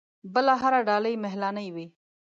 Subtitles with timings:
[0.33, 1.85] بله هره ډالۍ مهالنۍ وي.